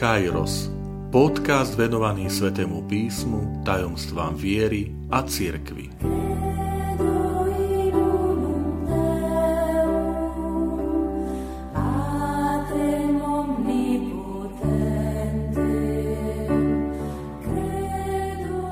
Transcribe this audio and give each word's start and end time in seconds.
Kairos, 0.00 0.72
podcast 1.12 1.76
venovaný 1.76 2.32
Svetému 2.32 2.88
písmu, 2.88 3.60
tajomstvám 3.68 4.32
viery 4.32 4.96
a 5.12 5.20
cirkvi. 5.20 5.92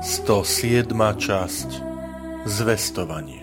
Sto 0.01 0.41
siedma 0.41 1.13
časť. 1.13 1.69
Zvestovanie 2.49 3.38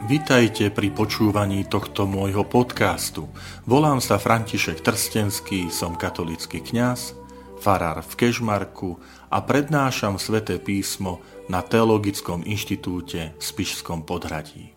Vitajte 0.00 0.72
pri 0.72 0.88
počúvaní 0.96 1.68
tohto 1.68 2.08
môjho 2.08 2.48
podcastu. 2.48 3.28
Volám 3.68 4.00
sa 4.00 4.16
František 4.16 4.80
Trstenský, 4.80 5.68
som 5.68 5.92
katolický 5.92 6.64
kňaz, 6.64 7.12
farár 7.60 8.00
v 8.00 8.12
Kežmarku 8.16 8.96
a 9.28 9.44
prednášam 9.44 10.16
sväté 10.16 10.56
písmo 10.56 11.20
na 11.52 11.60
Teologickom 11.60 12.40
inštitúte 12.48 13.36
v 13.36 13.42
Spišskom 13.44 14.08
podhradí. 14.08 14.72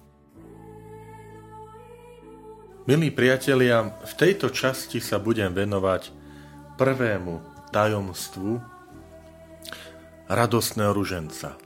Milí 2.84 3.08
priatelia, 3.08 3.96
v 4.04 4.14
tejto 4.20 4.52
časti 4.52 5.00
sa 5.00 5.24
budem 5.24 5.56
venovať 5.56 6.12
prvému 6.76 7.40
tajomstvu 7.72 8.60
radostného 10.28 10.92
ruženca– 10.92 11.56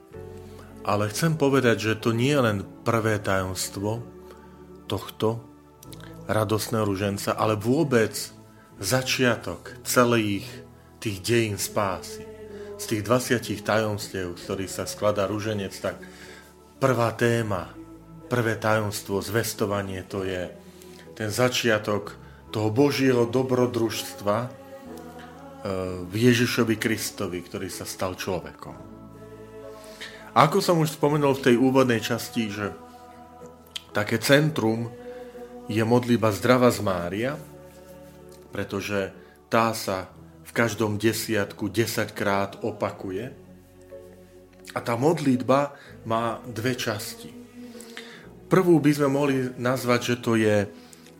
ale 0.84 1.10
chcem 1.10 1.34
povedať, 1.34 1.76
že 1.92 2.00
to 2.00 2.14
nie 2.14 2.34
je 2.34 2.42
len 2.42 2.58
prvé 2.86 3.18
tajomstvo 3.18 4.02
tohto 4.88 5.42
radosného 6.28 6.84
ruženca, 6.84 7.36
ale 7.36 7.56
vôbec 7.56 8.12
začiatok 8.78 9.74
celých 9.82 10.46
tých 11.00 11.18
dejín 11.24 11.56
spásy. 11.58 12.24
Z 12.78 12.94
tých 12.94 13.02
20 13.02 13.66
tajomstiev, 13.66 14.38
z 14.38 14.42
ktorých 14.46 14.72
sa 14.72 14.84
skladá 14.86 15.26
ruženec, 15.26 15.74
tak 15.82 15.98
prvá 16.78 17.10
téma, 17.16 17.74
prvé 18.30 18.54
tajomstvo, 18.54 19.18
zvestovanie, 19.18 20.06
to 20.06 20.22
je 20.22 20.46
ten 21.18 21.32
začiatok 21.32 22.14
toho 22.54 22.70
Božieho 22.70 23.26
dobrodružstva 23.26 24.36
eh, 24.46 24.50
v 26.06 26.14
Ježišovi 26.14 26.78
Kristovi, 26.78 27.42
ktorý 27.42 27.66
sa 27.66 27.82
stal 27.82 28.14
človekom. 28.14 28.87
Ako 30.38 30.62
som 30.62 30.78
už 30.78 30.94
spomenul 30.94 31.34
v 31.34 31.50
tej 31.50 31.56
úvodnej 31.58 31.98
časti, 31.98 32.46
že 32.46 32.70
také 33.90 34.22
centrum 34.22 34.86
je 35.66 35.82
modliba 35.82 36.30
Zdrava 36.30 36.70
z 36.70 36.78
Mária, 36.78 37.34
pretože 38.54 39.10
tá 39.50 39.74
sa 39.74 40.06
v 40.46 40.50
každom 40.54 40.94
desiatku 40.94 41.66
desaťkrát 41.66 42.62
opakuje. 42.62 43.34
A 44.70 44.78
tá 44.78 44.94
modlitba 44.94 45.74
má 46.06 46.38
dve 46.46 46.78
časti. 46.78 47.34
Prvú 48.46 48.78
by 48.78 48.90
sme 48.94 49.08
mohli 49.10 49.42
nazvať, 49.58 50.00
že 50.06 50.16
to 50.22 50.38
je 50.38 50.56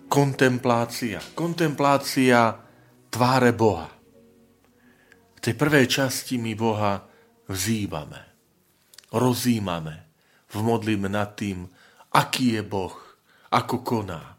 kontemplácia. 0.06 1.18
Kontemplácia 1.34 2.54
tváre 3.10 3.50
Boha. 3.50 3.90
V 5.34 5.40
tej 5.42 5.58
prvej 5.58 5.90
časti 5.90 6.38
my 6.38 6.54
Boha 6.54 7.02
vzývame 7.50 8.27
rozímame 9.12 10.08
v 10.48 10.56
modlíme 10.64 11.08
nad 11.08 11.36
tým, 11.36 11.68
aký 12.12 12.60
je 12.60 12.62
Boh, 12.64 12.96
ako 13.52 13.84
koná. 13.84 14.36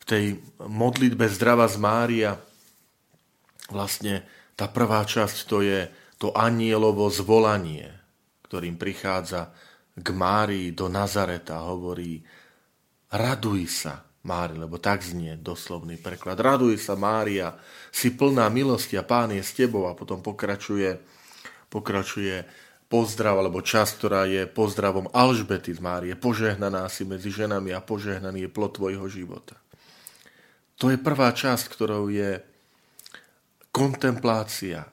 V 0.00 0.04
tej 0.04 0.24
modlitbe 0.60 1.24
Zdrava 1.32 1.64
z 1.64 1.80
Mária 1.80 2.36
vlastne 3.72 4.24
tá 4.52 4.68
prvá 4.68 5.00
časť 5.02 5.36
to 5.48 5.64
je 5.64 5.88
to 6.20 6.28
anielovo 6.36 7.08
zvolanie, 7.08 7.88
ktorým 8.44 8.76
prichádza 8.76 9.50
k 9.96 10.08
Márii 10.12 10.76
do 10.76 10.92
Nazareta, 10.92 11.64
hovorí 11.64 12.20
raduj 13.14 13.62
sa, 13.70 14.04
Mári, 14.24 14.56
lebo 14.56 14.80
tak 14.80 15.04
znie 15.04 15.36
doslovný 15.36 16.00
preklad. 16.00 16.40
Raduj 16.40 16.80
sa, 16.80 16.96
Mária, 16.96 17.52
si 17.92 18.16
plná 18.16 18.48
milosti 18.48 18.96
a 18.96 19.04
Pán 19.04 19.36
je 19.36 19.44
s 19.44 19.52
tebou 19.52 19.84
a 19.84 19.92
potom 19.92 20.24
pokračuje, 20.24 20.96
pokračuje 21.68 22.63
pozdrav 22.94 23.42
alebo 23.42 23.58
časť, 23.58 23.92
ktorá 23.98 24.22
je 24.30 24.46
pozdravom 24.46 25.10
Alžbety 25.10 25.74
z 25.74 25.82
Márie. 25.82 26.14
Požehnaná 26.14 26.86
si 26.86 27.02
medzi 27.02 27.34
ženami 27.34 27.74
a 27.74 27.82
požehnaný 27.82 28.46
je 28.46 28.54
plod 28.54 28.78
tvojho 28.78 29.10
života. 29.10 29.58
To 30.78 30.94
je 30.94 30.98
prvá 31.02 31.34
časť, 31.34 31.74
ktorou 31.74 32.06
je 32.06 32.38
kontemplácia. 33.74 34.86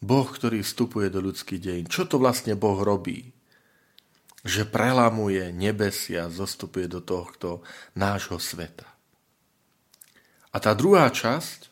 Boh, 0.00 0.24
ktorý 0.24 0.64
vstupuje 0.64 1.12
do 1.12 1.20
ľudských 1.20 1.60
dejín. 1.60 1.92
Čo 1.92 2.08
to 2.08 2.16
vlastne 2.16 2.56
Boh 2.56 2.80
robí? 2.80 3.36
Že 4.48 4.72
prelamuje 4.72 5.52
nebesia, 5.52 6.32
zostupuje 6.32 6.88
do 6.88 7.04
tohto 7.04 7.60
nášho 7.92 8.40
sveta. 8.40 8.88
A 10.48 10.56
tá 10.56 10.72
druhá 10.72 11.12
časť, 11.12 11.68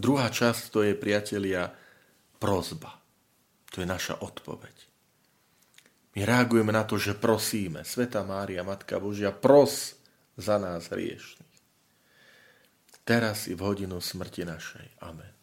druhá 0.00 0.32
časť 0.32 0.72
to 0.72 0.80
je, 0.80 0.96
priatelia, 0.96 1.76
prozba. 2.40 3.03
To 3.74 3.82
je 3.82 3.88
naša 3.90 4.22
odpoveď. 4.22 4.76
My 6.14 6.22
reagujeme 6.22 6.70
na 6.70 6.86
to, 6.86 6.94
že 6.94 7.18
prosíme. 7.18 7.82
Sveta 7.82 8.22
Mária, 8.22 8.62
Matka 8.62 9.02
Božia, 9.02 9.34
pros 9.34 9.98
za 10.38 10.62
nás 10.62 10.86
hriešných. 10.94 11.58
Teraz 13.02 13.50
i 13.50 13.58
v 13.58 13.66
hodinu 13.66 13.98
smrti 13.98 14.46
našej. 14.46 14.86
Amen. 15.02 15.34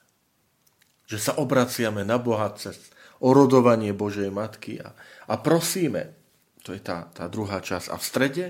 Že 1.11 1.17
sa 1.19 1.33
obraciame 1.43 2.07
na 2.07 2.15
Boha 2.15 2.47
cez 2.55 2.79
orodovanie 3.19 3.91
Božej 3.91 4.31
Matky 4.31 4.79
a, 4.79 4.95
a 5.27 5.35
prosíme. 5.37 6.15
To 6.63 6.71
je 6.71 6.81
tá, 6.81 7.11
tá 7.11 7.27
druhá 7.27 7.59
časť. 7.59 7.91
A 7.91 7.99
v 7.99 8.07
strede 8.07 8.45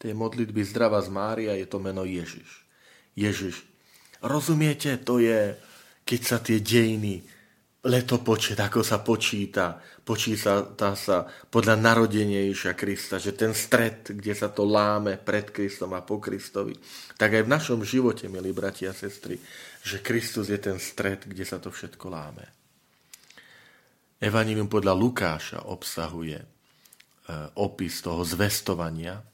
tej 0.00 0.16
modlitby 0.16 0.64
Zdrava 0.64 1.04
z 1.04 1.12
Mária 1.12 1.52
je 1.54 1.68
to 1.68 1.78
meno 1.78 2.02
Ježiš. 2.02 2.64
Ježiš. 3.14 3.62
Rozumiete, 4.24 4.96
to 4.98 5.20
je, 5.20 5.54
keď 6.02 6.20
sa 6.24 6.38
tie 6.40 6.58
dejiny 6.58 7.22
letopočet, 7.82 8.54
ako 8.62 8.86
sa 8.86 9.02
počíta, 9.02 9.82
počíta 10.06 10.70
sa 10.94 11.26
podľa 11.50 11.74
narodenia 11.82 12.46
Ježiša 12.46 12.78
Krista, 12.78 13.18
že 13.18 13.34
ten 13.34 13.50
stred, 13.50 14.06
kde 14.06 14.34
sa 14.38 14.54
to 14.54 14.62
láme 14.62 15.18
pred 15.18 15.50
Kristom 15.50 15.90
a 15.98 16.06
po 16.06 16.22
Kristovi, 16.22 16.78
tak 17.18 17.34
aj 17.34 17.42
v 17.42 17.52
našom 17.52 17.80
živote, 17.82 18.30
milí 18.30 18.54
bratia 18.54 18.94
a 18.94 18.98
sestry, 18.98 19.34
že 19.82 19.98
Kristus 19.98 20.46
je 20.46 20.62
ten 20.62 20.78
stred, 20.78 21.26
kde 21.26 21.42
sa 21.42 21.58
to 21.58 21.74
všetko 21.74 22.06
láme. 22.06 22.46
Evangelium 24.22 24.70
podľa 24.70 24.94
Lukáša 24.94 25.58
obsahuje 25.66 26.38
e, 26.38 26.46
opis 27.58 27.98
toho 27.98 28.22
zvestovania. 28.22 29.18
E, 29.18 29.24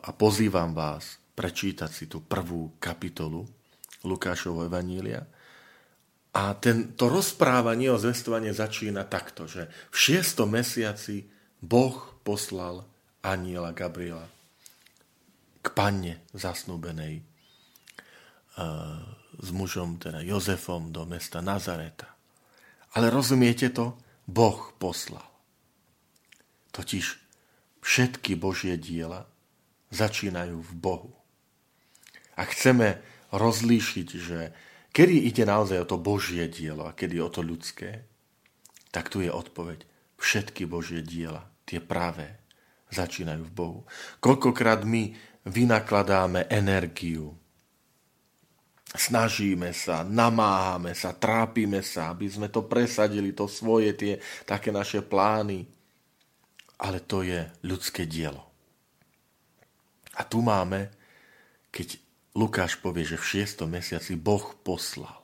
a 0.00 0.10
pozývam 0.16 0.72
vás 0.72 1.20
prečítať 1.36 1.92
si 1.92 2.08
tú 2.08 2.24
prvú 2.24 2.80
kapitolu 2.80 3.44
Lukášovho 4.08 4.64
Evanília, 4.64 5.28
a 6.34 6.50
ten, 6.58 6.98
to 6.98 7.06
rozprávanie 7.06 7.94
o 7.94 7.98
zvestovanie 8.02 8.50
začína 8.50 9.06
takto, 9.06 9.46
že 9.46 9.70
v 9.94 9.96
šiestom 9.96 10.50
mesiaci 10.50 11.30
Boh 11.62 11.94
poslal 12.26 12.82
aniela 13.22 13.70
Gabriela 13.70 14.26
k 15.62 15.66
panne 15.70 16.26
zasnúbenej 16.34 17.22
e, 17.22 17.22
s 19.38 19.48
mužom, 19.54 19.96
teda 20.02 20.26
Jozefom, 20.26 20.90
do 20.90 21.06
mesta 21.06 21.38
Nazareta. 21.38 22.10
Ale 22.98 23.14
rozumiete 23.14 23.70
to? 23.70 23.94
Boh 24.26 24.74
poslal. 24.76 25.24
Totiž 26.74 27.04
všetky 27.78 28.34
Božie 28.34 28.74
diela 28.74 29.30
začínajú 29.94 30.58
v 30.58 30.72
Bohu. 30.74 31.12
A 32.34 32.42
chceme 32.50 32.98
rozlíšiť, 33.30 34.08
že 34.18 34.50
Kedy 34.94 35.26
ide 35.26 35.42
naozaj 35.42 35.82
o 35.82 35.90
to 35.90 35.98
Božie 35.98 36.46
dielo 36.46 36.86
a 36.86 36.94
kedy 36.94 37.18
o 37.18 37.26
to 37.26 37.42
ľudské, 37.42 38.06
tak 38.94 39.10
tu 39.10 39.18
je 39.18 39.26
odpoveď. 39.26 39.82
Všetky 40.14 40.70
Božie 40.70 41.02
diela, 41.02 41.50
tie 41.66 41.82
pravé, 41.82 42.38
začínajú 42.94 43.42
v 43.50 43.56
Bohu. 43.58 43.80
Koľkokrát 44.22 44.86
my 44.86 45.10
vynakladáme 45.50 46.46
energiu, 46.46 47.34
snažíme 48.94 49.74
sa, 49.74 50.06
namáhame 50.06 50.94
sa, 50.94 51.10
trápime 51.10 51.82
sa, 51.82 52.14
aby 52.14 52.30
sme 52.30 52.46
to 52.46 52.62
presadili, 52.62 53.34
to 53.34 53.50
svoje, 53.50 53.98
tie 53.98 54.22
také 54.46 54.70
naše 54.70 55.02
plány. 55.02 55.66
Ale 56.78 57.02
to 57.02 57.26
je 57.26 57.42
ľudské 57.66 58.06
dielo. 58.06 58.46
A 60.14 60.22
tu 60.22 60.38
máme, 60.38 60.94
keď 61.74 61.98
Lukáš 62.34 62.76
povie, 62.82 63.06
že 63.06 63.16
v 63.16 63.46
6. 63.46 63.64
mesiaci 63.70 64.18
Boh 64.18 64.42
poslal. 64.66 65.22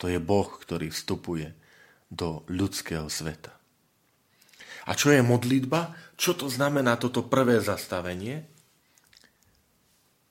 To 0.00 0.08
je 0.08 0.16
Boh, 0.16 0.48
ktorý 0.48 0.88
vstupuje 0.88 1.52
do 2.08 2.44
ľudského 2.48 3.08
sveta. 3.12 3.52
A 4.88 4.96
čo 4.96 5.12
je 5.12 5.20
modlitba? 5.20 5.92
Čo 6.16 6.32
to 6.36 6.46
znamená 6.48 6.96
toto 6.96 7.26
prvé 7.26 7.60
zastavenie? 7.60 8.56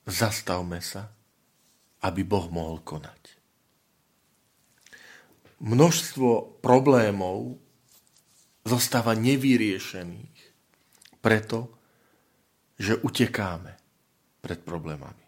zastavme 0.06 0.78
sa, 0.78 1.10
aby 2.06 2.22
Boh 2.22 2.46
mohol 2.48 2.80
konať. 2.86 3.34
Množstvo 5.58 6.62
problémov 6.62 7.58
zostáva 8.62 9.18
nevyriešených 9.18 10.38
preto, 11.18 11.74
že 12.78 13.02
utekáme 13.02 13.74
pred 14.38 14.62
problémami. 14.62 15.25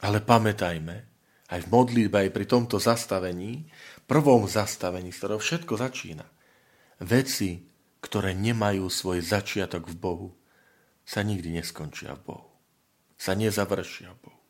Ale 0.00 0.24
pamätajme, 0.24 0.96
aj 1.50 1.60
v 1.66 1.68
modlitbe, 1.68 2.16
aj 2.28 2.30
pri 2.32 2.46
tomto 2.46 2.80
zastavení, 2.80 3.68
prvom 4.08 4.46
zastavení, 4.48 5.10
z 5.12 5.18
ktorého 5.20 5.40
všetko 5.42 5.74
začína, 5.76 6.26
veci, 7.04 7.66
ktoré 8.00 8.32
nemajú 8.32 8.88
svoj 8.88 9.20
začiatok 9.20 9.92
v 9.92 9.96
Bohu, 9.96 10.28
sa 11.04 11.20
nikdy 11.26 11.60
neskončia 11.60 12.16
v 12.16 12.32
Bohu. 12.32 12.48
Sa 13.20 13.36
nezavršia 13.36 14.14
v 14.16 14.18
Bohu. 14.30 14.40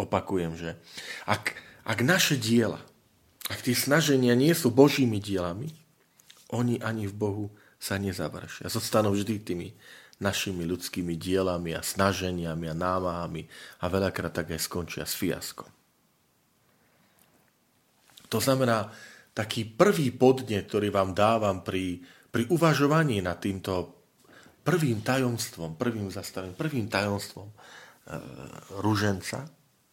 Opakujem, 0.00 0.58
že 0.58 0.74
ak, 1.28 1.54
ak 1.86 1.98
naše 2.02 2.34
diela, 2.34 2.82
ak 3.46 3.60
tie 3.62 3.76
snaženia 3.76 4.34
nie 4.34 4.50
sú 4.56 4.72
Božími 4.74 5.22
dielami, 5.22 5.70
oni 6.50 6.80
ani 6.82 7.06
v 7.06 7.14
Bohu 7.14 7.46
sa 7.78 8.00
nezavršia. 8.00 8.72
Zostanú 8.72 9.12
vždy 9.12 9.44
tými 9.44 9.68
našimi 10.22 10.62
ľudskými 10.62 11.18
dielami 11.18 11.74
a 11.74 11.82
snaženiami 11.82 12.70
a 12.70 12.74
námahami 12.76 13.42
a 13.82 13.90
veľakrát 13.90 14.30
tak 14.30 14.54
aj 14.54 14.60
skončia 14.62 15.02
s 15.02 15.18
fiaskom. 15.18 15.66
To 18.30 18.38
znamená, 18.38 18.90
taký 19.34 19.66
prvý 19.66 20.14
podnet, 20.14 20.70
ktorý 20.70 20.94
vám 20.94 21.14
dávam 21.14 21.66
pri, 21.66 22.02
pri 22.30 22.46
uvažovaní 22.50 23.18
nad 23.18 23.42
týmto 23.42 23.94
prvým 24.62 25.02
tajomstvom, 25.02 25.76
prvým 25.76 26.08
zastavením, 26.08 26.56
prvým 26.56 26.86
tajomstvom 26.88 27.50
e, 27.50 27.54
ruženca, 28.80 29.44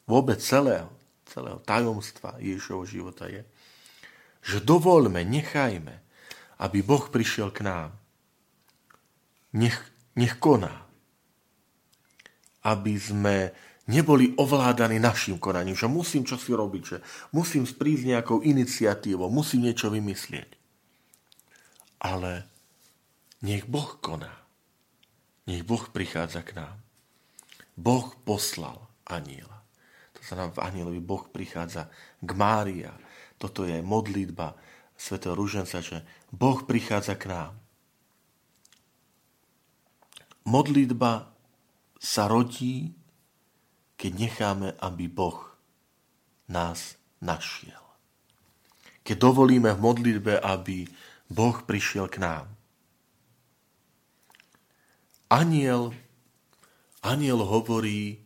vôbec 0.08 0.40
celého, 0.40 0.88
celého 1.28 1.60
tajomstva 1.66 2.40
Ježišovho 2.40 2.86
života 2.88 3.28
je, 3.28 3.44
že 4.42 4.58
dovolme, 4.64 5.22
nechajme, 5.22 6.02
aby 6.62 6.78
Boh 6.82 7.04
prišiel 7.10 7.54
k 7.54 7.66
nám. 7.66 7.90
Nech, 9.54 9.91
nech 10.16 10.36
koná. 10.40 10.88
Aby 12.62 12.94
sme 13.00 13.36
neboli 13.90 14.38
ovládaní 14.38 15.02
našim 15.02 15.42
konaním, 15.42 15.76
že 15.76 15.90
musím 15.90 16.24
čosi 16.24 16.54
robiť, 16.54 16.84
že 16.86 16.98
musím 17.34 17.66
sprísť 17.66 18.04
nejakou 18.16 18.40
iniciatívou, 18.46 19.28
musím 19.34 19.68
niečo 19.68 19.90
vymyslieť. 19.90 20.50
Ale 22.02 22.46
nech 23.42 23.66
Boh 23.66 23.98
koná. 24.02 24.32
Nech 25.50 25.66
Boh 25.66 25.90
prichádza 25.90 26.46
k 26.46 26.58
nám. 26.58 26.78
Boh 27.74 28.14
poslal 28.22 28.78
aniela. 29.10 29.66
To 30.18 30.22
sa 30.22 30.38
nám 30.38 30.54
v 30.54 30.62
anielovi 30.62 31.02
Boh 31.02 31.26
prichádza 31.30 31.90
k 32.22 32.30
Mária. 32.38 32.94
Toto 33.42 33.66
je 33.66 33.82
modlitba 33.82 34.54
svätého 34.94 35.34
Rúženca, 35.34 35.82
že 35.82 36.06
Boh 36.30 36.62
prichádza 36.62 37.18
k 37.18 37.34
nám. 37.34 37.61
Modlitba 40.46 41.30
sa 42.02 42.26
rodí 42.26 43.02
keď 44.02 44.14
necháme, 44.18 44.74
aby 44.82 45.06
Boh 45.06 45.54
nás 46.50 46.98
našiel. 47.22 47.78
Keď 49.06 49.14
dovolíme 49.14 49.70
v 49.78 49.84
modlitbe, 49.86 50.42
aby 50.42 50.90
Boh 51.30 51.54
prišiel 51.62 52.10
k 52.10 52.18
nám. 52.18 52.50
Aniel, 55.30 55.94
aniel 57.06 57.46
hovorí 57.46 58.18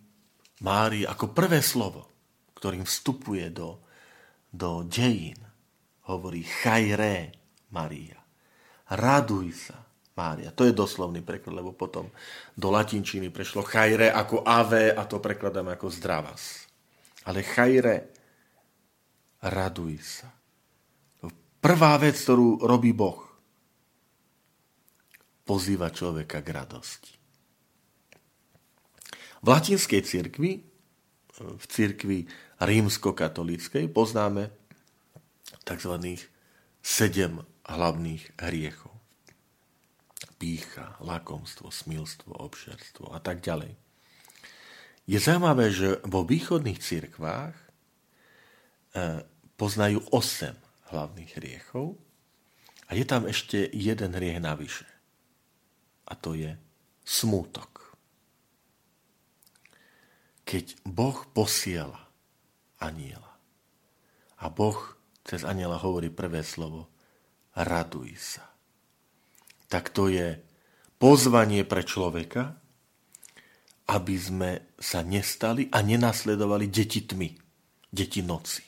Mári 0.64 1.04
ako 1.04 1.36
prvé 1.36 1.60
slovo, 1.60 2.08
ktorým 2.56 2.88
vstupuje 2.88 3.52
do, 3.52 3.84
do 4.48 4.88
dejín. 4.88 5.38
Hovorí 6.08 6.48
chajré 6.48 7.36
Maria. 7.76 8.16
Raduj 8.88 9.52
sa. 9.52 9.85
Mária. 10.16 10.56
To 10.56 10.64
je 10.64 10.72
doslovný 10.72 11.20
preklad, 11.20 11.60
lebo 11.60 11.76
potom 11.76 12.08
do 12.56 12.72
latinčiny 12.72 13.28
prešlo 13.36 13.68
chajre 13.68 14.08
ako 14.08 14.48
ave 14.48 14.96
a 14.96 15.04
to 15.04 15.20
prekladáme 15.20 15.76
ako 15.76 15.92
zdravas. 15.92 16.72
Ale 17.28 17.44
chajre, 17.44 18.16
raduj 19.44 20.00
sa. 20.00 20.32
Prvá 21.60 22.00
vec, 22.00 22.16
ktorú 22.16 22.64
robí 22.64 22.96
Boh, 22.96 23.28
pozýva 25.44 25.92
človeka 25.92 26.40
k 26.40 26.48
radosti. 26.64 27.14
V 29.44 29.48
latinskej 29.52 30.00
cirkvi, 30.00 30.64
v 31.36 31.66
cirkvi 31.68 32.24
rímsko-katolíckej, 32.64 33.92
poznáme 33.92 34.48
tzv. 35.68 35.94
sedem 36.80 37.44
hlavných 37.68 38.24
hriechov 38.40 38.95
pícha, 40.46 40.94
lakomstvo, 41.02 41.74
smilstvo, 41.74 42.38
obšerstvo 42.38 43.10
a 43.10 43.18
tak 43.18 43.42
ďalej. 43.42 43.74
Je 45.10 45.18
zaujímavé, 45.18 45.74
že 45.74 45.98
vo 46.06 46.22
východných 46.22 46.78
cirkvách 46.78 47.58
e, 47.58 47.66
poznajú 49.58 50.06
8 50.14 50.94
hlavných 50.94 51.32
hriechov 51.42 51.98
a 52.86 52.94
je 52.94 53.06
tam 53.10 53.26
ešte 53.26 53.74
jeden 53.74 54.14
hriech 54.14 54.38
navyše. 54.38 54.86
A 56.06 56.14
to 56.14 56.38
je 56.38 56.54
smútok. 57.02 57.98
Keď 60.46 60.86
Boh 60.86 61.26
posiela 61.34 62.06
aniela 62.78 63.34
a 64.38 64.46
Boh 64.54 64.78
cez 65.26 65.42
aniela 65.42 65.82
hovorí 65.82 66.14
prvé 66.14 66.46
slovo 66.46 66.86
raduj 67.58 68.14
sa 68.22 68.55
tak 69.76 69.92
to 69.92 70.08
je 70.08 70.40
pozvanie 70.96 71.68
pre 71.68 71.84
človeka, 71.84 72.56
aby 73.92 74.16
sme 74.16 74.72
sa 74.80 75.04
nestali 75.04 75.68
a 75.68 75.84
nenasledovali 75.84 76.72
deti 76.72 77.04
tmy, 77.04 77.36
deti 77.92 78.24
noci. 78.24 78.64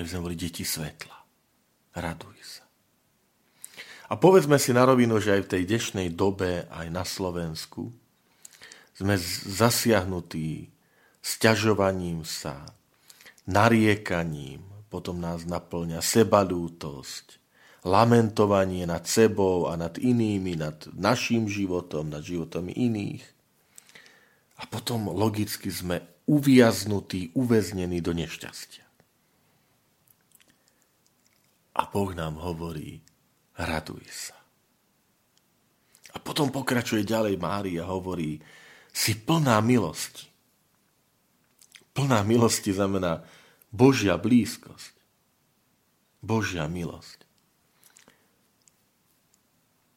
Aby 0.00 0.06
sme 0.08 0.24
boli 0.24 0.36
deti 0.40 0.64
svetla. 0.64 1.12
Raduj 1.92 2.40
sa. 2.40 2.64
A 4.08 4.16
povedzme 4.16 4.56
si 4.56 4.72
na 4.72 4.88
rovinu, 4.88 5.20
že 5.20 5.36
aj 5.36 5.42
v 5.44 5.52
tej 5.60 5.62
dnešnej 5.68 6.08
dobe, 6.16 6.64
aj 6.72 6.88
na 6.88 7.04
Slovensku, 7.04 7.92
sme 8.96 9.20
zasiahnutí 9.44 10.72
sťažovaním 11.20 12.24
sa, 12.24 12.64
nariekaním, 13.44 14.64
potom 14.88 15.20
nás 15.20 15.44
naplňa 15.44 16.00
sebalútosť, 16.00 17.43
lamentovanie 17.84 18.88
nad 18.88 19.04
sebou 19.04 19.68
a 19.68 19.76
nad 19.76 20.00
inými, 20.00 20.56
nad 20.56 20.88
našim 20.96 21.44
životom, 21.46 22.08
nad 22.08 22.24
životom 22.24 22.72
iných. 22.72 23.22
A 24.58 24.64
potom 24.64 25.12
logicky 25.12 25.68
sme 25.68 26.00
uviaznutí, 26.24 27.36
uväznení 27.36 28.00
do 28.00 28.16
nešťastia. 28.16 28.84
A 31.74 31.82
Boh 31.90 32.10
nám 32.16 32.40
hovorí, 32.40 33.04
raduj 33.58 34.06
sa. 34.08 34.38
A 36.14 36.22
potom 36.22 36.48
pokračuje 36.48 37.02
ďalej 37.02 37.36
Mária, 37.36 37.82
hovorí, 37.84 38.38
si 38.94 39.18
plná 39.18 39.58
milosti. 39.58 40.30
Plná 41.90 42.22
milosti 42.22 42.70
znamená 42.70 43.26
Božia 43.74 44.14
blízkosť. 44.14 44.94
Božia 46.22 46.70
milosť. 46.70 47.23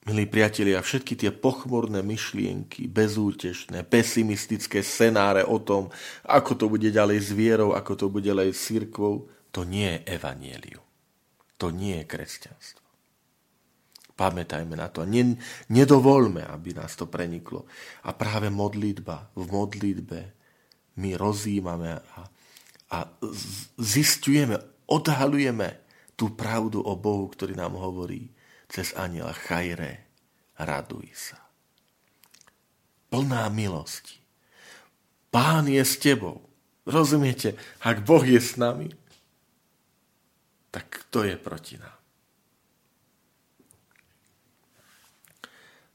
Milí 0.07 0.23
priatelia, 0.23 0.79
všetky 0.79 1.19
tie 1.19 1.35
pochmurné 1.35 1.99
myšlienky, 1.99 2.87
bezútešné, 2.87 3.83
pesimistické 3.83 4.79
scenáre 4.79 5.43
o 5.43 5.59
tom, 5.59 5.91
ako 6.23 6.55
to 6.55 6.65
bude 6.71 6.87
ďalej 6.87 7.19
s 7.27 7.35
vierou, 7.35 7.75
ako 7.75 7.91
to 7.99 8.05
bude 8.07 8.23
ďalej 8.23 8.55
s 8.55 8.71
církvou, 8.71 9.27
to 9.51 9.67
nie 9.67 9.99
je 9.99 10.15
evanieliu. 10.15 10.79
To 11.59 11.75
nie 11.75 11.99
je 11.99 12.07
kresťanstvo. 12.07 12.87
Pamätajme 14.15 14.79
na 14.79 14.87
to. 14.87 15.03
Nedovolme, 15.67 16.39
aby 16.39 16.71
nás 16.71 16.95
to 16.95 17.11
preniklo. 17.11 17.67
A 18.07 18.15
práve 18.15 18.47
modlitba, 18.47 19.35
v 19.35 19.43
modlitbe 19.43 20.19
my 21.03 21.19
rozímame 21.19 21.99
a, 21.99 22.21
a 22.95 22.97
zistujeme, 23.75 24.55
odhalujeme 24.87 25.83
tú 26.15 26.31
pravdu 26.31 26.79
o 26.79 26.95
Bohu, 26.95 27.27
ktorý 27.27 27.59
nám 27.59 27.75
hovorí 27.75 28.36
cez 28.67 28.93
aniela 28.95 29.33
Chajre, 29.33 30.07
raduj 30.59 31.07
sa. 31.15 31.39
Plná 33.07 33.47
milosti. 33.47 34.19
Pán 35.31 35.67
je 35.67 35.83
s 35.83 35.95
tebou. 35.99 36.43
Rozumiete? 36.87 37.55
Ak 37.83 38.03
Boh 38.03 38.23
je 38.23 38.39
s 38.39 38.55
nami, 38.55 38.91
tak 40.71 41.07
kto 41.07 41.23
je 41.23 41.35
proti 41.35 41.75
nám? 41.79 41.97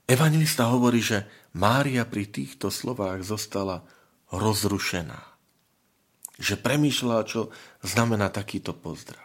Evangelista 0.09 0.69
hovorí, 0.69 1.01
že 1.01 1.25
Mária 1.57 2.05
pri 2.05 2.29
týchto 2.29 2.69
slovách 2.69 3.25
zostala 3.25 3.85
rozrušená. 4.33 5.21
Že 6.37 6.55
premýšľala, 6.61 7.29
čo 7.29 7.53
znamená 7.85 8.29
takýto 8.29 8.77
pozdrav. 8.77 9.25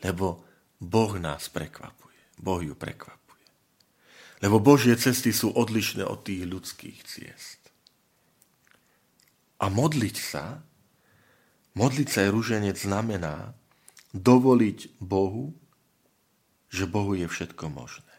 Lebo 0.00 0.44
Boh 0.80 1.12
nás 1.20 1.52
prekvapuje. 1.52 2.09
Boh 2.40 2.64
ju 2.64 2.72
prekvapuje. 2.72 3.48
Lebo 4.40 4.56
Božie 4.56 4.96
cesty 4.96 5.36
sú 5.36 5.52
odlišné 5.52 6.02
od 6.02 6.24
tých 6.24 6.48
ľudských 6.48 6.98
ciest. 7.04 7.60
A 9.60 9.68
modliť 9.68 10.16
sa, 10.16 10.64
modliť 11.76 12.08
sa 12.08 12.18
aj 12.24 12.30
rúženec 12.32 12.76
znamená 12.80 13.52
dovoliť 14.16 14.96
Bohu, 14.98 15.52
že 16.72 16.88
Bohu 16.88 17.12
je 17.12 17.28
všetko 17.28 17.68
možné 17.68 18.10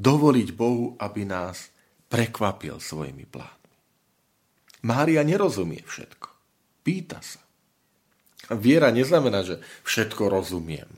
dovoliť 0.00 0.48
Bohu, 0.56 0.96
aby 0.96 1.28
nás 1.28 1.68
prekvapil 2.08 2.80
svojimi 2.80 3.28
plánmi. 3.28 3.76
Mária 4.88 5.20
nerozumie 5.20 5.84
všetko. 5.84 6.28
Pýta 6.80 7.20
sa. 7.20 7.44
Viera 8.56 8.88
neznamená, 8.88 9.44
že 9.44 9.60
všetko 9.84 10.32
rozumiem. 10.32 10.88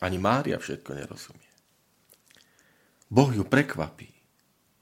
Ani 0.00 0.20
Mária 0.20 0.60
všetko 0.60 0.92
nerozumie. 0.92 1.50
Boh 3.08 3.30
ju 3.32 3.46
prekvapí. 3.46 4.10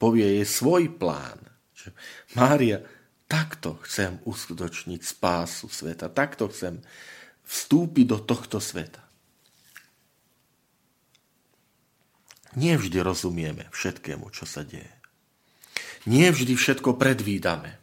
Povie 0.00 0.40
jej 0.40 0.46
svoj 0.48 0.90
plán. 0.96 1.38
Že 1.76 1.94
Mária, 2.34 2.78
takto 3.30 3.78
chcem 3.84 4.18
uskutočniť 4.24 5.00
spásu 5.04 5.70
sveta. 5.70 6.10
Takto 6.10 6.50
chcem 6.50 6.82
vstúpiť 7.44 8.06
do 8.08 8.18
tohto 8.18 8.58
sveta. 8.58 9.04
Nie 12.54 12.78
vždy 12.78 13.02
rozumieme 13.02 13.66
všetkému, 13.74 14.30
čo 14.30 14.46
sa 14.46 14.62
deje. 14.62 14.90
Nie 16.06 16.30
vždy 16.30 16.54
všetko 16.54 16.94
predvídame. 16.94 17.82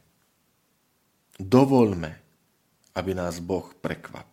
Dovolme, 1.36 2.22
aby 2.96 3.12
nás 3.12 3.44
Boh 3.44 3.68
prekvapil. 3.84 4.31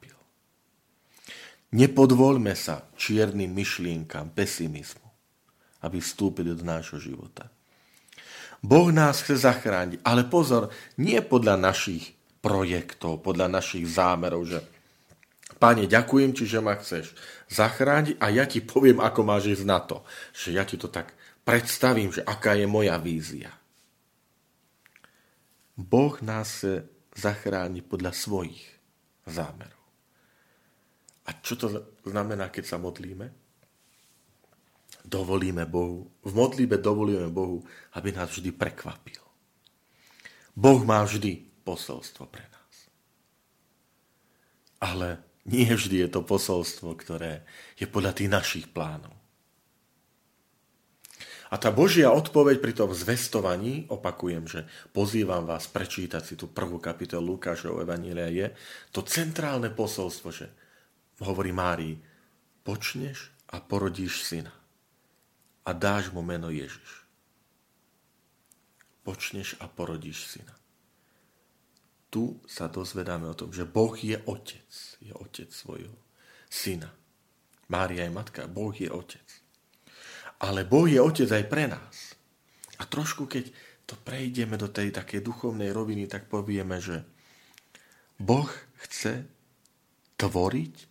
Nepodvolme 1.69 2.57
sa 2.57 2.89
čiernym 2.97 3.53
myšlienkam, 3.53 4.33
pesimizmu, 4.33 5.05
aby 5.85 6.01
vstúpili 6.01 6.57
do 6.57 6.65
nášho 6.65 6.97
života. 6.97 7.53
Boh 8.65 8.89
nás 8.91 9.23
chce 9.23 9.45
zachrániť, 9.45 10.01
ale 10.03 10.27
pozor, 10.27 10.73
nie 10.99 11.21
podľa 11.21 11.61
našich 11.61 12.17
projektov, 12.41 13.21
podľa 13.21 13.53
našich 13.53 13.85
zámerov, 13.87 14.49
že 14.49 14.61
Pane, 15.59 15.91
ďakujem 15.91 16.31
ti, 16.39 16.47
že 16.47 16.63
ma 16.63 16.79
chceš 16.79 17.19
zachrániť 17.51 18.23
a 18.23 18.31
ja 18.31 18.47
ti 18.47 18.63
poviem, 18.63 19.03
ako 19.03 19.21
máš 19.27 19.59
ísť 19.59 19.65
na 19.67 19.83
to. 19.83 20.07
Že 20.31 20.49
ja 20.55 20.63
ti 20.63 20.79
to 20.79 20.87
tak 20.87 21.11
predstavím, 21.43 22.15
že 22.15 22.23
aká 22.23 22.55
je 22.55 22.71
moja 22.71 22.95
vízia. 23.03 23.51
Boh 25.75 26.15
nás 26.23 26.63
zachráni 27.11 27.83
podľa 27.83 28.15
svojich 28.15 28.63
zámerov. 29.27 29.78
A 31.29 31.37
čo 31.45 31.61
to 31.61 31.69
znamená, 32.09 32.49
keď 32.49 32.65
sa 32.65 32.79
modlíme? 32.81 33.29
Dovolíme 35.05 35.69
Bohu, 35.69 36.09
v 36.25 36.33
modlíbe 36.33 36.81
dovolíme 36.81 37.29
Bohu, 37.29 37.61
aby 37.97 38.17
nás 38.17 38.33
vždy 38.33 38.53
prekvapil. 38.57 39.21
Boh 40.57 40.81
má 40.83 41.05
vždy 41.05 41.45
posolstvo 41.65 42.25
pre 42.33 42.45
nás. 42.49 42.75
Ale 44.81 45.21
nie 45.45 45.69
vždy 45.69 46.09
je 46.09 46.11
to 46.13 46.25
posolstvo, 46.25 46.97
ktoré 46.97 47.45
je 47.77 47.85
podľa 47.89 48.13
tých 48.17 48.31
našich 48.33 48.67
plánov. 48.69 49.13
A 51.49 51.57
tá 51.57 51.73
Božia 51.73 52.13
odpoveď 52.13 52.61
pri 52.61 52.77
tom 52.77 52.93
zvestovaní, 52.93 53.89
opakujem, 53.89 54.45
že 54.45 54.69
pozývam 54.93 55.49
vás 55.49 55.65
prečítať 55.65 56.21
si 56.21 56.35
tú 56.37 56.53
prvú 56.53 56.77
kapitolu 56.77 57.41
Lukášov 57.41 57.81
Evanília, 57.81 58.29
je 58.29 58.47
to 58.93 59.01
centrálne 59.09 59.73
posolstvo, 59.73 60.29
že 60.29 60.53
hovorí 61.23 61.51
Márii, 61.55 61.99
počneš 62.63 63.31
a 63.51 63.63
porodíš 63.63 64.23
syna 64.27 64.53
a 65.65 65.71
dáš 65.73 66.13
mu 66.13 66.23
meno 66.23 66.51
Ježiš. 66.51 67.05
Počneš 69.03 69.57
a 69.61 69.67
porodíš 69.67 70.37
syna 70.37 70.59
tu 72.09 72.41
sa 72.49 72.69
dozvedáme 72.69 73.29
o 73.29 73.37
tom, 73.37 73.53
že 73.53 73.69
Boh 73.69 73.93
je 73.93 74.17
otec. 74.25 74.73
Je 75.05 75.13
otec 75.13 75.53
svojho 75.53 75.93
syna. 76.49 76.89
Mária 77.69 78.09
je 78.09 78.13
matka, 78.13 78.49
Boh 78.49 78.73
je 78.73 78.89
otec. 78.89 79.25
Ale 80.41 80.65
Boh 80.65 80.89
je 80.89 81.01
otec 81.01 81.29
aj 81.29 81.45
pre 81.53 81.69
nás. 81.69 82.17
A 82.81 82.89
trošku, 82.89 83.29
keď 83.29 83.53
to 83.85 83.99
prejdeme 84.01 84.57
do 84.57 84.73
tej 84.73 84.93
takej 84.93 85.21
duchovnej 85.21 85.69
roviny, 85.73 86.09
tak 86.09 86.33
povieme, 86.33 86.81
že 86.81 87.05
Boh 88.17 88.49
chce 88.89 89.29
tvoriť 90.17 90.88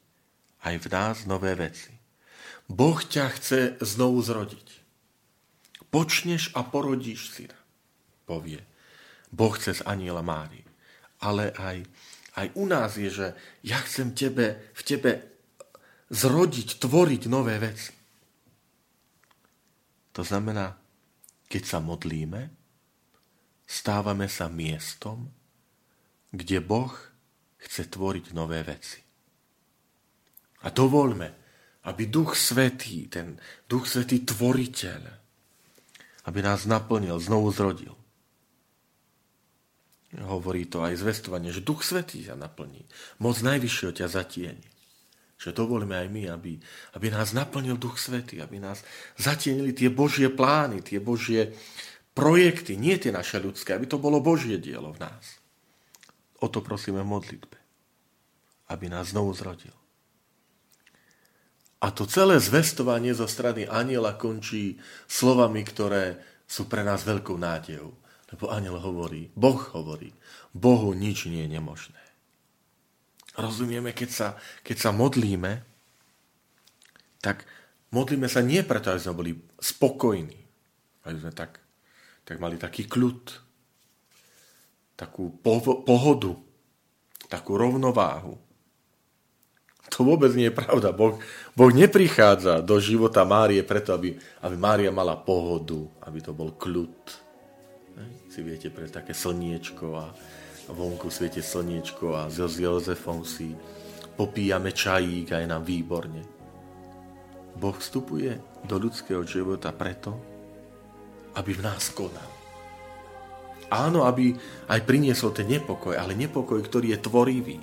aj 0.67 0.75
v 0.83 0.87
nás 0.91 1.17
nové 1.23 1.55
veci. 1.55 1.95
Boh 2.67 2.99
ťa 2.99 3.25
chce 3.31 3.59
znovu 3.79 4.19
zrodiť. 4.19 4.67
Počneš 5.87 6.51
a 6.51 6.67
porodíš 6.67 7.31
syna, 7.31 7.55
povie 8.27 8.59
Boh 9.31 9.55
cez 9.55 9.79
aniela 9.87 10.19
Márii 10.19 10.67
ale 11.21 11.53
aj, 11.57 11.77
aj 12.37 12.47
u 12.53 12.65
nás 12.69 12.97
je, 12.97 13.09
že 13.09 13.27
ja 13.65 13.81
chcem 13.81 14.13
tebe, 14.13 14.69
v 14.73 14.81
tebe 14.85 15.11
zrodiť, 16.13 16.77
tvoriť 16.77 17.23
nové 17.29 17.57
veci. 17.57 17.93
To 20.13 20.21
znamená, 20.25 20.77
keď 21.49 21.63
sa 21.65 21.79
modlíme, 21.81 22.49
stávame 23.65 24.29
sa 24.29 24.49
miestom, 24.49 25.29
kde 26.33 26.61
Boh 26.61 26.93
chce 27.57 27.89
tvoriť 27.89 28.33
nové 28.33 28.61
veci. 28.61 29.01
A 30.65 30.73
dovolme, 30.73 31.35
aby 31.85 32.09
Duch 32.09 32.33
Svetý, 32.33 33.07
ten 33.07 33.37
Duch 33.69 33.85
Svetý 33.85 34.25
tvoriteľ, 34.25 35.01
aby 36.27 36.39
nás 36.43 36.67
naplnil, 36.67 37.15
znovu 37.21 37.53
zrodil. 37.55 37.95
Hovorí 40.17 40.67
to 40.67 40.83
aj 40.83 40.99
zvestovanie, 40.99 41.51
že 41.51 41.63
Duch 41.63 41.83
Svetý 41.83 42.23
ťa 42.23 42.35
naplní. 42.35 42.83
Moc 43.23 43.39
najvyššieho 43.39 43.91
ťa 43.95 44.07
zatieni. 44.07 44.67
Že 45.37 45.53
dovolíme 45.53 45.93
aj 45.93 46.07
my, 46.09 46.23
aby, 46.33 46.57
aby 46.97 47.07
nás 47.13 47.31
naplnil 47.31 47.77
Duch 47.77 48.01
Svetý, 48.01 48.41
aby 48.41 48.57
nás 48.57 48.81
zatienili 49.15 49.71
tie 49.71 49.93
Božie 49.93 50.27
plány, 50.33 50.81
tie 50.81 50.97
Božie 50.97 51.53
projekty, 52.17 52.73
nie 52.75 52.97
tie 52.97 53.13
naše 53.13 53.37
ľudské, 53.37 53.77
aby 53.77 53.85
to 53.85 54.01
bolo 54.01 54.17
Božie 54.17 54.57
dielo 54.57 54.89
v 54.95 55.05
nás. 55.05 55.37
O 56.41 56.49
to 56.49 56.65
prosíme 56.65 57.05
v 57.05 57.11
modlitbe. 57.13 57.57
Aby 58.73 58.89
nás 58.89 59.13
znovu 59.13 59.37
zrodil. 59.37 59.75
A 61.77 61.93
to 61.93 62.09
celé 62.09 62.41
zvestovanie 62.41 63.13
zo 63.13 63.29
strany 63.29 63.69
aniela 63.69 64.17
končí 64.17 64.81
slovami, 65.05 65.61
ktoré 65.61 66.17
sú 66.49 66.65
pre 66.65 66.81
nás 66.81 67.05
veľkou 67.05 67.37
nádejou. 67.37 67.93
Lebo 68.33 68.49
aniel 68.49 68.81
hovorí, 68.81 69.29
Boh 69.37 69.61
hovorí, 69.77 70.11
Bohu 70.51 70.91
nič 70.91 71.29
nie 71.29 71.45
je 71.45 71.53
nemožné. 71.53 72.01
Rozumieme, 73.37 73.93
keď 73.93 74.09
sa, 74.09 74.27
keď 74.65 74.77
sa 74.81 74.91
modlíme, 74.91 75.61
tak 77.21 77.45
modlíme 77.93 78.25
sa 78.25 78.41
nie 78.41 78.65
preto, 78.65 78.89
aby 78.89 79.01
sme 79.03 79.19
boli 79.19 79.31
spokojní, 79.61 80.39
aby 81.05 81.17
sme 81.21 81.31
tak, 81.31 81.61
tak 82.25 82.41
mali 82.41 82.57
taký 82.57 82.89
kľud, 82.89 83.21
takú 84.97 85.37
pohodu, 85.85 86.33
takú 87.29 87.51
rovnováhu. 87.53 88.46
To 89.95 90.03
vôbec 90.03 90.35
nie 90.35 90.51
je 90.51 90.55
pravda. 90.55 90.91
Boh, 90.91 91.15
boh 91.55 91.71
neprichádza 91.71 92.59
do 92.59 92.77
života 92.77 93.23
Márie 93.23 93.63
preto, 93.63 93.95
aby, 93.95 94.19
aby 94.43 94.55
Mária 94.59 94.91
mala 94.91 95.15
pohodu, 95.15 95.79
aby 96.03 96.19
to 96.19 96.35
bol 96.35 96.51
kľud 96.53 97.27
si 98.37 98.45
viete 98.45 98.69
pre 98.69 98.85
také 98.85 99.17
slniečko 99.17 99.97
a 99.97 100.13
vonku 100.69 101.09
sviete 101.09 101.41
slniečko 101.41 102.13
a 102.13 102.29
so 102.29 102.45
Jozefom 102.45 103.25
si 103.25 103.57
popíjame 104.13 104.69
čajík 104.69 105.33
a 105.33 105.41
je 105.41 105.47
nám 105.49 105.65
výborne. 105.65 106.21
Boh 107.57 107.73
vstupuje 107.73 108.37
do 108.61 108.77
ľudského 108.77 109.25
života 109.25 109.73
preto, 109.73 110.13
aby 111.33 111.49
v 111.49 111.65
nás 111.65 111.89
konal. 111.89 112.29
Áno, 113.73 114.05
aby 114.05 114.37
aj 114.69 114.85
priniesol 114.85 115.33
ten 115.33 115.49
nepokoj, 115.49 115.97
ale 115.97 116.13
nepokoj, 116.13 116.61
ktorý 116.61 116.93
je 116.93 117.03
tvorivý. 117.09 117.57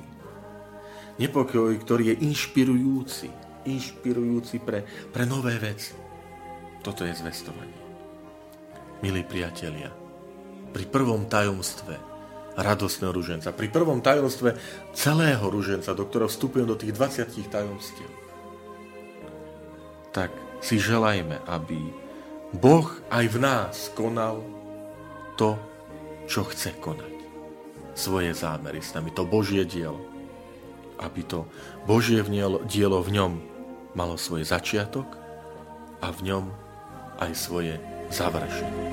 Nepokoj, 1.15 1.71
ktorý 1.79 2.15
je 2.15 2.17
inšpirujúci. 2.27 3.29
Inšpirujúci 3.65 4.59
pre, 4.61 4.83
pre 5.15 5.25
nové 5.25 5.55
veci. 5.63 5.95
Toto 6.83 7.07
je 7.07 7.15
zvestovanie. 7.15 7.81
Milí 9.01 9.23
priatelia, 9.23 9.89
pri 10.75 10.85
prvom 10.91 11.31
tajomstve 11.31 11.97
radostného 12.59 13.13
ruženca, 13.15 13.55
pri 13.55 13.69
prvom 13.71 14.03
tajomstve 14.03 14.59
celého 14.95 15.43
ruženca, 15.47 15.95
do 15.95 16.07
ktorého 16.07 16.31
vstupujem 16.31 16.67
do 16.67 16.79
tých 16.79 16.95
20 16.95 17.31
tajomstiev, 17.51 18.11
tak 20.15 20.31
si 20.63 20.79
želajme, 20.79 21.43
aby 21.51 21.79
Boh 22.55 22.87
aj 23.11 23.25
v 23.35 23.39
nás 23.43 23.75
konal 23.99 24.39
to, 25.35 25.59
čo 26.31 26.47
chce 26.47 26.79
konať. 26.79 27.15
Svoje 27.99 28.31
zámery 28.35 28.79
s 28.79 28.95
nami, 28.95 29.11
to 29.11 29.27
Božie 29.27 29.67
dielo. 29.67 30.14
Aby 31.05 31.21
to 31.29 31.45
Božie 31.85 32.25
dielo 32.65 33.05
v 33.05 33.11
ňom 33.13 33.33
malo 33.93 34.17
svoj 34.17 34.49
začiatok 34.49 35.05
a 36.01 36.09
v 36.09 36.33
ňom 36.33 36.45
aj 37.21 37.31
svoje 37.37 37.77
završenie. 38.09 38.85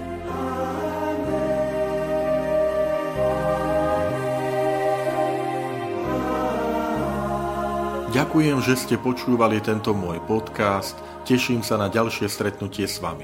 Ďakujem, 8.12 8.60
že 8.60 8.76
ste 8.76 9.00
počúvali 9.00 9.64
tento 9.64 9.96
môj 9.96 10.20
podcast. 10.28 11.00
Teším 11.24 11.64
sa 11.64 11.80
na 11.80 11.88
ďalšie 11.88 12.28
stretnutie 12.28 12.84
s 12.84 13.00
vami. 13.00 13.24